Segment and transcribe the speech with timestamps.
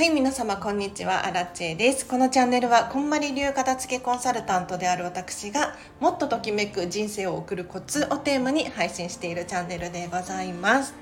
[0.00, 1.26] はい皆様こんにちは。
[1.26, 2.06] アラチェです。
[2.06, 10.94] このチャンネルはこんまり流片付けコンサルタントである私がもっとときめく人生を送るコツをテーマに配信しているチャンネルでございます。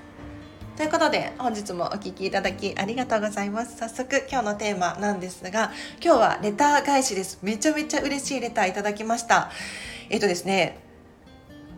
[0.77, 3.77] ということで本日もお聴きいただきありがとうございます。
[3.77, 5.71] 早速今日のテーマなんですが
[6.03, 7.39] 今日はレター返しです。
[7.43, 9.53] めちゃめちゃ嬉しいレターいただきました。
[10.11, 10.77] えっとですね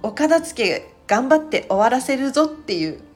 [0.02, 3.09] お片付け頑張って終わらせるぞっていう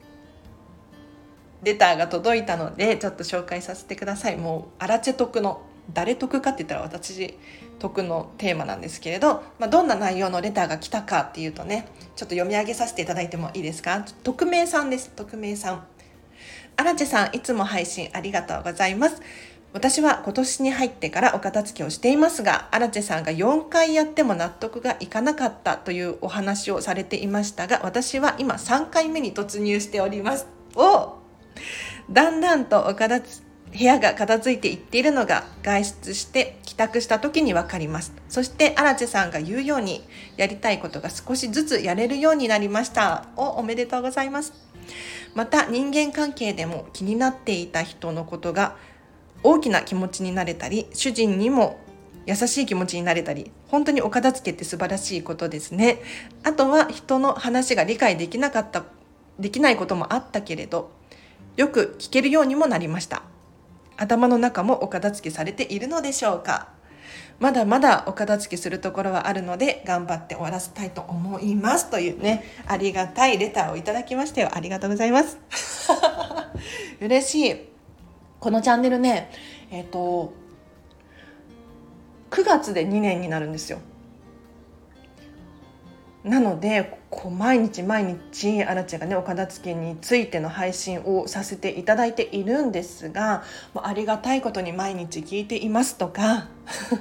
[1.65, 4.37] レターが届いたのでちょっと紹介させてください。
[4.37, 5.61] もうアラチェ得の
[5.93, 7.37] 誰得かって言ったら私
[7.79, 14.05] 得のテーマなんですけれど、まあ、どんな内容のレターが来たかっていうとねちょっと読み上げさせていただいてもいいですか？
[14.23, 15.09] 匿名さんです。
[15.09, 15.85] 匿名さん。
[16.77, 19.21] アラチェさんいつも配信ありがとうございます。
[19.73, 30.47] 私は今年に入ってからお片付けをしていますが、アラチェさんが4回やっても納得がいかなかったというお話をされていましたが、私は今3回目に突入しております。
[30.75, 31.14] お
[32.09, 33.45] だんだんとお片付
[33.77, 38.13] 部屋が片付いていっているのが外出して帰宅した時に分かります。
[38.29, 40.01] そして荒地さんが言うように
[40.37, 43.27] やりたいことが少しずつやれるようになりました。
[43.35, 44.53] おおめでとうございます。
[45.33, 48.77] また人間関係でも気になっていた人のことが
[49.43, 51.77] 大きな気持ちになれたり主人にも
[52.25, 56.01] 優しい気持ちになれたり本当にお片付けって素晴らしいことですね。
[56.43, 58.85] あとは人の話が理解できなかった
[59.37, 60.91] できないこともあったけれど
[61.55, 63.23] よく聞けるようにもなりました。
[63.97, 66.69] 頭の中もお片付けされているのでしょうか。
[67.39, 71.89] まだまだお片付けするところはあるので頑張って終わらせたいと思います。
[71.89, 75.37] というねありがたいレターをいただきましたよありがとうございます。
[77.01, 77.69] 嬉しい。
[78.39, 79.31] このチャンネルね
[79.71, 80.33] えっ、ー、と
[82.31, 83.79] 9月で2年になるんですよ。
[86.25, 93.43] なのでこう毎日毎日アラチェがねお片付けについての配信をさせていただいているんですが
[93.75, 96.95] もうありがたいことに毎日聞いていますとか フ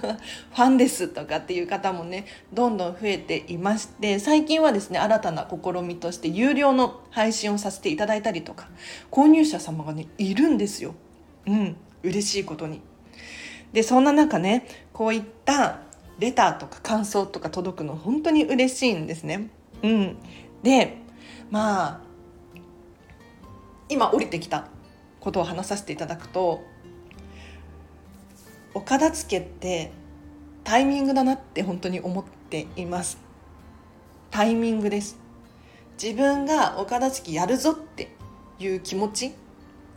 [0.54, 8.68] ァンですとかっていう方もねどんどん増えていまして最近はですね新たな試みとして有料の配信をさせていただいたりとか
[9.10, 10.94] 購入者様がねいるんですよ。
[11.46, 12.82] うん嬉しいことに。
[13.72, 15.78] でそんな中ねこういった
[16.18, 19.50] レターとか感想とか届くの本当に嬉しいんですね。
[19.82, 20.16] うん、
[20.62, 20.98] で
[21.50, 22.00] まあ
[23.88, 24.68] 今降りてきた
[25.20, 26.62] ことを話させていただくと
[28.72, 29.92] お片付けって
[30.64, 33.18] タイミングだなって本当に思っています。
[34.30, 35.18] タイミングです。
[36.02, 38.16] 自分がお片付けやるぞって
[38.58, 39.32] いう気持ち。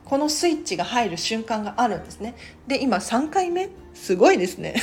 [0.05, 2.35] このスイッチが入る瞬間があるんですね。
[2.67, 3.69] で今3回目？
[3.93, 4.75] すごいですね。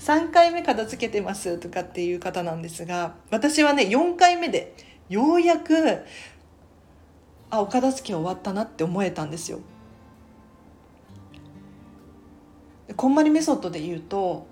[0.00, 4.74] 3回目片付けてますとかっていう方なんですが私はね4回目で
[5.08, 5.74] ようやく
[7.50, 9.60] あお片付け終わったなって思えたんですよ。
[12.96, 14.46] こんまりメソッドで言うと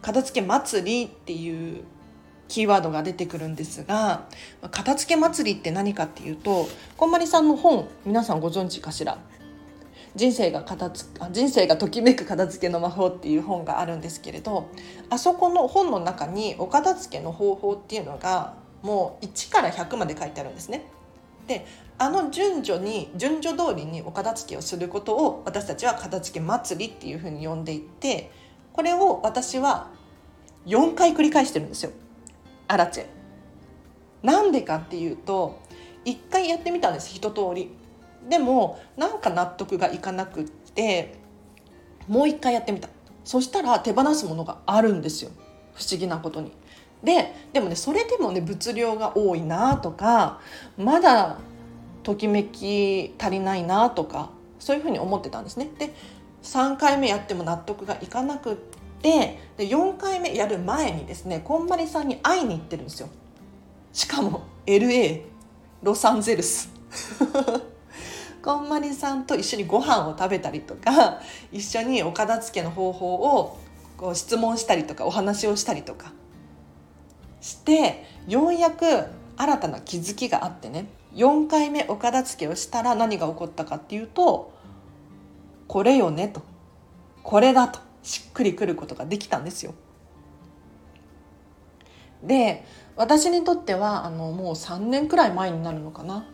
[0.00, 1.84] 片付け祭りっていう
[2.48, 4.26] キーワードが出てくるんですが
[4.70, 9.18] 片付け祭りって何かっていうとこんまりさんの本皆さんご存知かしら？
[10.14, 14.68] 人生が片付人生がときめく片付けの魔法っていう本があるんですけれど
[15.10, 20.84] あそこの本の中にお片付けの方法っていうのがもう1から100まで書いてあるんですね。
[21.46, 21.66] で
[21.98, 28.30] あの順序に順序通りにお片付けをすることを私たちは片付け祭りっていうふうに呼んでいて
[28.72, 29.90] これを私は
[30.66, 31.92] 4回繰り返してるんですよ
[32.68, 33.06] アラチェ。
[34.22, 35.60] なんでかっていうと
[36.04, 37.70] 1回やってみたんです一通り。
[38.28, 41.14] でもなんか納得がいかなくって
[42.08, 42.88] もう一回やってみた
[43.24, 45.30] そしたら手放すものがあるんですよ
[45.74, 46.52] 不思議なことに。
[47.02, 50.40] ででもねそれでもね物量が多いなとか
[50.78, 51.38] まだ
[52.02, 55.70] ときめき足りないなとかそういうふうに思ってたんですね。
[55.78, 55.94] で
[56.42, 58.56] 3回目やっても納得がいかなくっ
[59.02, 63.08] てで4回目やる前にですねこんまりさんに会いに行ってるんですよ。
[63.92, 65.22] しかも LA
[65.82, 66.70] ロサンゼルス
[68.44, 71.18] こんまりさんと一緒にご飯を食べたりとか
[71.50, 73.56] 一緒にお片付けの方法を
[73.96, 76.12] こう質問したりとかお話をしたりとか
[77.40, 78.84] してようやく
[79.38, 84.52] 新たな気づきがあってね4回目お片付けをしたら何が起こったかっていうと
[85.66, 86.42] これよねと
[87.22, 89.72] これだとしっくりくることができたんですよ。
[92.22, 96.26] で私にとってはあのもう3年くらい前になるのかな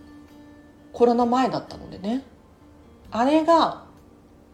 [0.92, 2.24] コロナ前だったのでね
[3.10, 3.84] あれが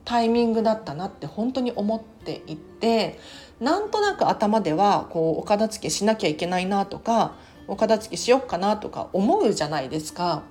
[0.04, 3.18] タイミングだったなって本当に思っていて
[3.60, 7.34] なんとなく頭ではこうお片付けしなきゃいけないなとか
[7.66, 10.44] お片付けしよっかなとか思うじゃないですか。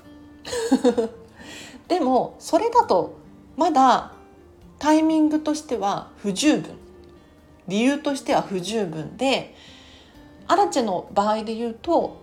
[1.87, 3.15] でもそれだと
[3.55, 4.13] まだ
[4.79, 6.77] タイミングとしては不十分
[7.67, 9.55] 理由としては不十分で
[10.47, 12.17] アラチェの場合で言うと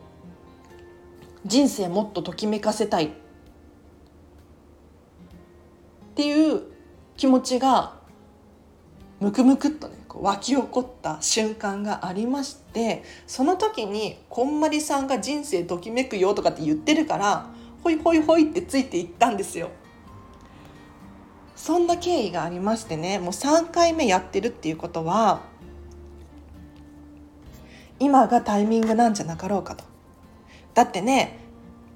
[1.45, 3.11] 人生もっとときめかせたいっ
[6.13, 6.63] っていう
[7.17, 7.95] 気持ちが
[9.19, 17.47] ムクムクっとねこう湧き起こった瞬間がありましてその時にこんまりさんが人生ときめくよとかって言ってるから
[17.83, 19.71] ほいほいほいってついていったんですよ。
[21.57, 25.41] そんな経緯がありましてねもう3回目やってるっていうことは
[28.01, 29.85] 今がタイミングなんじゃなかろうかと。
[30.75, 31.39] だってね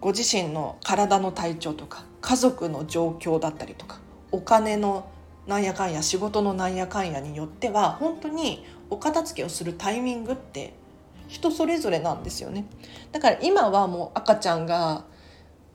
[0.00, 3.98] ご自身の体の体調とか家族の状況だったりとか
[4.32, 5.08] お金の
[5.46, 10.74] なんやかんや仕事のなんやかんやによっては本当にお片付けをするタイミングって
[11.28, 12.66] 人それぞれなんですよね
[13.12, 15.04] だから今はもう赤ちゃんが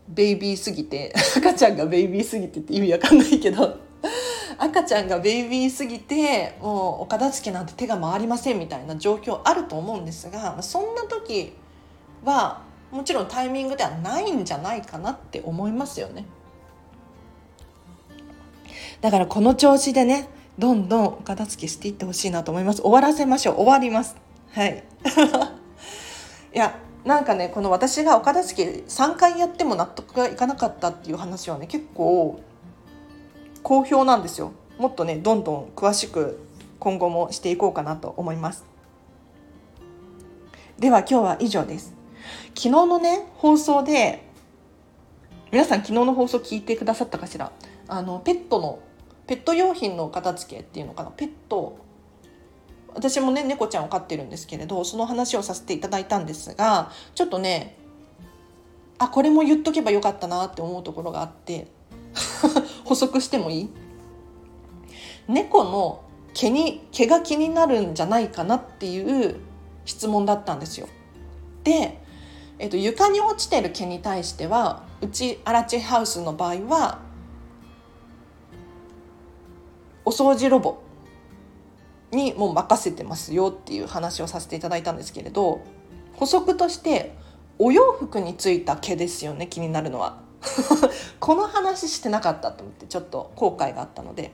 [0.10, 3.78] ベイビーすぎて 赤ちゃんがベイビーすぎてって意味わかんないけど
[4.58, 11.54] 赤ちゃんがベイビーすぎてもうお片付けなんて手が回りませんみたいな状況あると思うんですがそんな時
[12.24, 12.62] は
[12.92, 16.26] もちろんタイミングではないんじゃないかなって思いますよね。
[19.02, 22.82] だからこの調子でねどんどんお片付けしていってほしいなと思います。
[22.82, 23.56] 終わらせましょう。
[23.56, 24.16] 終わります。
[24.52, 24.84] はい。
[26.54, 32.40] いやなんかねこの私がお片付け3回やっても納得がいかなかったっていう話はね結構
[33.64, 34.52] 好評なんですよ。
[34.78, 36.40] もっとねどんどん詳しく
[36.80, 38.66] 今後もしていこうかなと思います。
[40.78, 41.94] では今日は以上です。
[42.50, 44.24] 昨日のね放送で
[45.52, 47.52] 皆さん昨日の放送聞いてくださったかしら？
[47.88, 48.80] あのペットの
[49.32, 51.12] ペット用品の片付けっていうのかな？
[51.12, 51.78] ペット。
[52.94, 57.78] 私もね猫ちゃんを飼ってるんですけれどその話をさせていただいたんですがちょっとね
[58.98, 61.68] あこれも言っとけばよかったなって思うところがあって
[62.84, 63.70] 補足してもいい？
[65.30, 66.02] 猫の
[66.34, 69.38] 毛に毛が気になるんじゃないかなっていう
[69.86, 70.90] 質問だったんですよ。
[71.64, 72.02] で、
[72.60, 77.11] えっと、床に落ちてる毛に対してはうちアラチハウスの場合は
[80.12, 80.82] 掃除ロボ
[82.12, 85.62] にもう任せてますよっていう話をさせていただいたんですけれど
[86.14, 87.16] 補足として
[87.58, 90.20] お洋服についた毛ですよね気になるのは。
[91.20, 94.34] この話してなかったと思ってちょっと後悔があったので。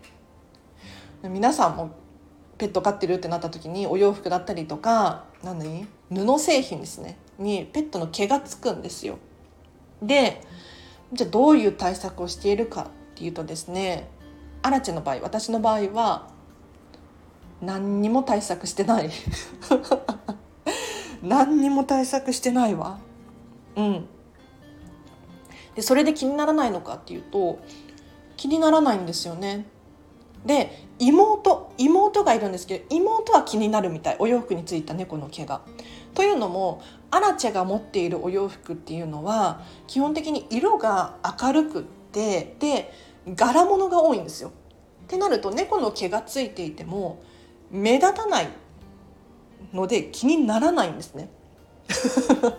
[1.24, 1.90] 皆さんも
[2.58, 7.18] ペット飼ってるってなった時にお洋服だったりとか何布製品ですね。
[7.38, 9.18] にペットの毛がつくんですよ。
[10.02, 10.42] で
[11.14, 12.86] じゃあどういう対策をしているかっ
[13.16, 14.10] ていうとですね
[14.68, 16.28] アラチェの場合私の場合は
[17.62, 19.10] 何にも対策してない。
[21.24, 23.00] 何にも対策してないわ。
[23.78, 24.08] うん。
[25.76, 27.60] でそれで気にならないのかっていうと
[28.36, 29.66] 気にならないんですよね。
[30.46, 34.16] で妹妹がいるんですけど妹は気になるみたい。
[34.20, 35.62] お洋服についた猫の毛が。
[36.14, 42.92] というのもアラチェが持っているお洋服っていうのは基本的に色が明るくってで
[43.36, 44.52] 柄物が多いんですよ。
[45.04, 47.22] ってなると猫の毛がついていても
[47.72, 48.50] 目立たない
[49.74, 51.30] ので気にならないんですね。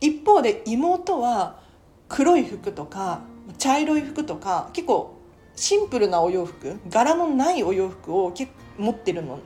[0.00, 1.60] 一方で妹は
[2.08, 3.20] 黒い服とか
[3.58, 5.14] 茶色い服とか結構
[5.56, 8.32] シンプルなお洋服柄のないお洋服を
[8.78, 9.38] 持ってるの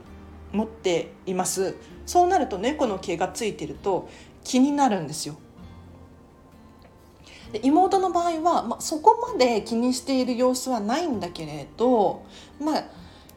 [0.51, 4.07] 持っていますそうなると猫の毛がついてると
[4.43, 5.35] 気になるんですよ
[7.55, 12.25] で妹の場合は、まあ、そこまで気にしている様子はないんだけれど
[12.59, 12.83] まあ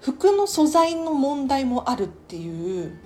[0.01, 2.99] 服の素材の問題もあるっていう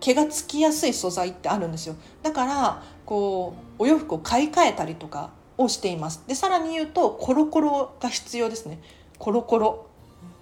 [0.00, 1.96] 毛がつきやすい素材ってあるんですよ。
[2.22, 6.22] だからこうお洋服を買い替えたりとかをしています。
[6.26, 8.78] でさらに言うとコロコロが必要ですね。
[9.18, 9.86] コロコロ。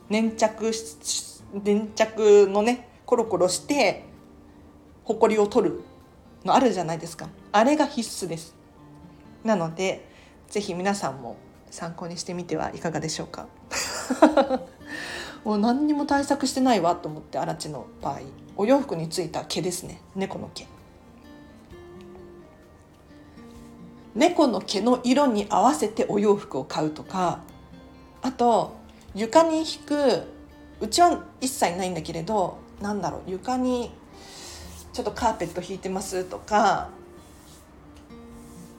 [0.09, 0.73] 粘着
[1.53, 4.05] 粘着のねコロコロして
[5.05, 5.81] ほこりを取る
[6.45, 7.29] のあるじゃないですか。
[7.53, 8.57] あれが必須です。
[9.45, 10.16] なので
[10.49, 11.37] 是非皆さんも
[11.71, 13.47] 参考にしてみてはいかがでしょうか。
[15.45, 18.21] もう何にも対策してないわと思ってアラチの場合。
[18.57, 20.01] お洋服についた毛ですね。
[20.15, 20.67] 猫の毛。
[24.17, 27.41] 猫の毛の色に合わせてお洋服を買うとか
[28.23, 28.75] あと
[29.15, 30.23] 床に引く
[30.81, 33.93] うちは一切ないんだけれどなんだろう床に
[34.95, 36.89] ちょっとカーペット引いてますとか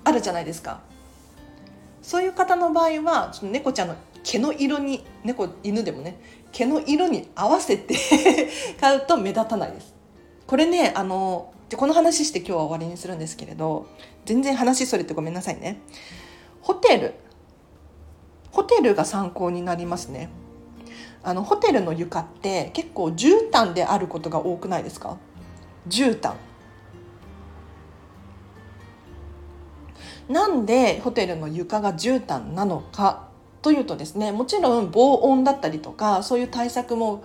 [0.03, 0.79] あるじゃないですか。
[2.07, 6.17] そういう方の場合はちょっと猫ちゃんの毛の色に猫犬でもね
[6.53, 7.97] 毛の色に合わせて
[8.79, 9.93] 買うと目立たないです。
[10.47, 13.87] これねあのでこの話して今日は終わりにするんですけれど
[14.23, 15.81] 全然話それてごめんなさいね。
[16.61, 17.13] ホテル。
[18.53, 20.29] ホテルが参考になりますね。
[21.23, 25.17] あのホテルの床って結構絨毯であることが多くないですか？
[25.89, 26.35] 絨毯。
[30.29, 33.27] なんでホテルの床が絨毯なのか
[33.61, 37.23] というとですねもちろん防音だったりとかそういう対策も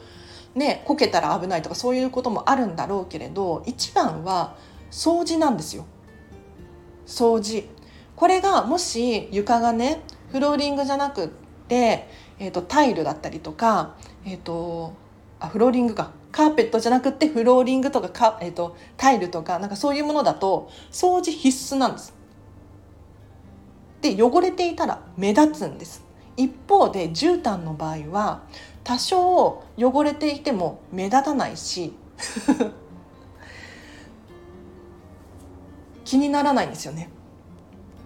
[0.54, 4.56] ねこけたら危ないとかそういうこともあるんだろうけれど一番は
[4.90, 5.86] 掃除なんですよ。
[7.06, 7.64] 掃除。
[8.14, 11.28] これがもし床がねフローリングじゃなくっ
[11.68, 14.94] て、えーと、タイルだったりとか、えーと、
[15.40, 16.12] あフローリングか。
[16.30, 22.14] カーペットじゃなくてフローリングとかか、えー、とタイルとかなんかそういうものだと掃除必須なんです。
[24.02, 26.04] で汚れていたら目立つんです。
[26.36, 28.42] 一方で絨毯の場合は
[28.84, 31.94] 多少汚れていても目立たないし
[36.04, 37.10] 気にならないんですよね。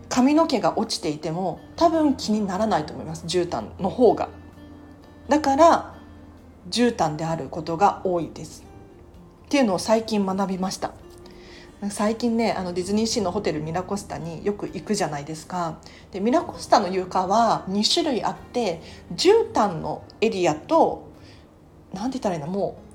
[0.08, 4.28] 髪の毛が落ちていても多分気にならないと思います絨毯の方が
[5.28, 5.94] だから
[6.70, 8.64] 絨毯であることが多いです
[9.46, 10.92] っていうのを最近学びました
[11.90, 15.78] 最近ねあのディズニーシーのホテルミラコスタによく行くじゃないですか。
[16.10, 18.80] でミラコスタの床は2種類あって
[19.14, 21.10] 絨毯のエリアと
[21.92, 22.86] 何て言ったらいいのもう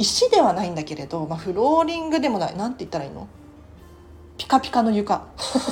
[0.00, 2.56] 石ではないんだけれど、まあ、フローリングでもない。
[2.56, 3.28] 何て言ったらいいの？
[4.36, 5.26] ピカピカの床。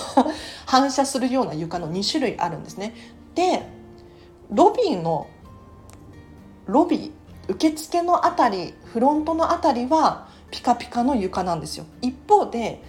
[0.67, 2.95] 反射するような床の2種類あるんですね。
[3.35, 3.63] で
[4.51, 5.27] ロビーの
[6.67, 7.18] ロビー
[7.49, 11.87] 受付のあたりフロントのあたりはピカピカの床なんですよ。
[12.03, 12.83] 一方で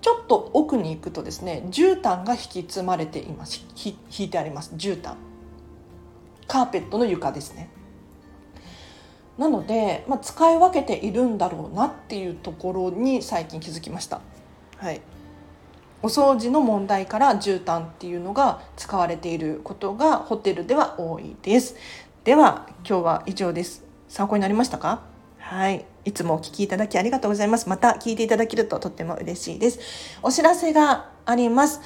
[0.00, 3.64] ちょっと奥に行くとですね絨毯が引き積まれています。
[3.84, 4.74] 引いてあります。
[4.76, 5.14] 絨毯。
[6.46, 7.70] カーペットの床ですね。
[9.36, 14.20] なので、まあ、使い分けているんだろうなっていうところに最近気づきました。
[14.78, 15.00] はい。
[16.02, 21.76] お掃除の問題から絨毯っていうのが使われていることがホテルでは多いです。
[22.24, 23.87] では今日は以上です。
[24.08, 25.02] 参考になりましたか？
[25.38, 25.84] はい。
[26.04, 27.68] いつもお聞きいただきありがとうございます。
[27.68, 29.78] また聞いていただけるととっても嬉しいです。
[30.22, 31.80] お知らせがあります。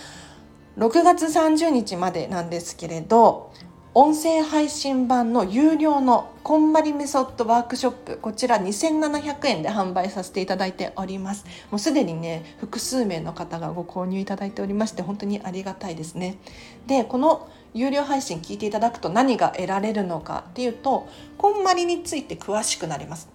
[0.79, 3.53] 6月30日までなんですけれど
[3.95, 11.45] 音声配信版の有料のこんまりメソッドワークショップこちら2700円で販売させていただいております。
[11.71, 16.39] もうすでにね複数名の方がご購入いただいておりまして本当にありがたいですね。
[16.87, 23.29] でこの有料配信聞いていただくと何が得られるのかっていうとこんまりについて詳しくなります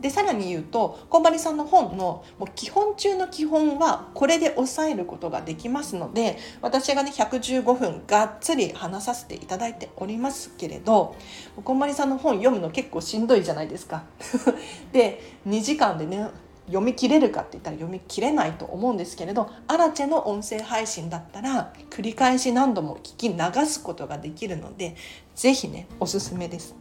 [0.00, 11.16] でさらに言うとこんばりさんの本のもう基本中の基本はこれで抑えることができますので私がね115分がっつり話させていただいておりますけれど
[11.64, 14.04] こんばりさんの本読むの結構しんどいじゃないですか。
[14.92, 16.28] で2時間でね
[16.68, 24.94] 読み切れるかって言ったら読み切れないと思うんですけれどアラチェの音声配信だったら繰り返し何度も聞き流すことができるので
[25.34, 26.74] 是非ねおすすめです。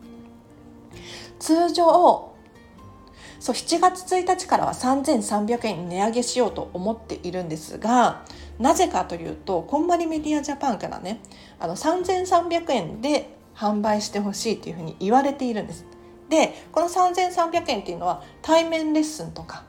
[1.40, 2.34] 通常
[3.40, 8.24] そう7月1日からは3300円値上げしようと思っているんですが
[8.58, 11.22] なぜかというとこんまりメディアジャパンからね
[11.60, 15.86] あの3300円で販売してほしいというふうに言われているんです。
[16.30, 19.64] でこの3300円っていうのは対面レッスンとか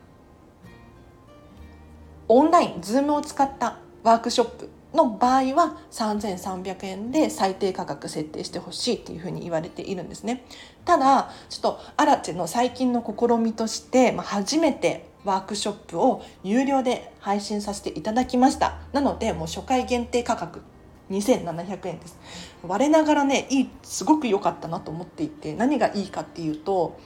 [2.29, 10.45] オンライン Zoom を使ったワークショップの場合は3300円で最低価格設定してほしいっていうふうに言われているんですね。
[10.85, 18.77] ただちょっとアラチェの最近の試みとして、まあ、初めてワークショップを有料で配信させていただきました。
[18.93, 20.61] なのでもう初回限定価格
[21.09, 22.19] 2700円です。
[22.61, 26.99] 我ながらねいいすごく良かったなと思っていて何がいいかっていうと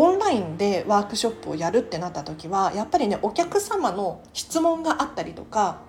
[0.00, 5.80] オンラインでワークショップをやるってなった時はやっぱりねお客様の質問があったりとか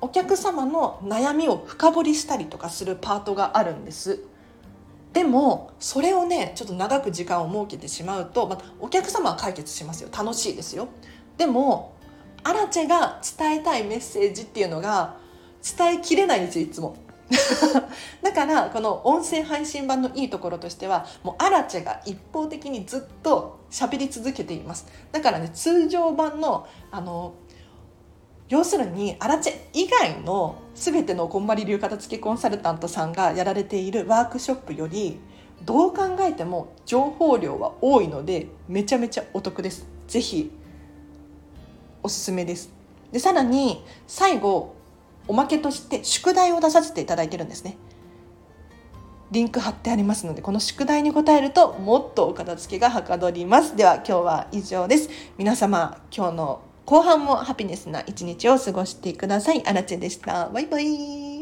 [0.00, 4.24] お客様の悩みを深掘りしたりとかするパートがあるんです。
[5.12, 10.08] でもそれをねちょっと長く時間を設けてしまうと、まあ、お客様は解決しますよ。
[10.10, 10.88] 楽しいですよ。
[11.36, 11.94] でも
[12.42, 15.16] アラチェが伝えたいメッセージっていうのが
[15.62, 16.96] 伝えきれないんですよいつも。
[18.22, 24.86] だからこの音声配信版のいいところとしてはもうアラチェが一方的にずっと喋り続けています。
[25.12, 27.34] だからね通常版のあの
[28.48, 35.18] 要するにアラチェ以外の全てのこんまり流片付けコンサルタントさんがやられているワークショップより
[35.64, 39.86] どう考えても情報量は多いのでめちゃめちゃお得です。
[40.06, 40.50] 是非
[42.02, 42.70] おすすめです。
[43.12, 44.74] でさらに最後
[45.26, 47.76] おまけとして宿題を出させていただいてるんですね
[49.30, 59.66] リンク貼ってありますのでこの宿題に答えるともっとお片付けがはかどりますでは今日は以上です皆様今日の後半もハピネスな一日を過ごしてください。
[59.66, 60.48] あらちでした。
[60.50, 61.33] バイバイ。